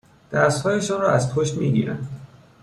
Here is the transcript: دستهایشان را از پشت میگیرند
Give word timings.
دستهایشان 0.31 1.01
را 1.01 1.11
از 1.13 1.35
پشت 1.35 1.57
میگیرند 1.57 2.07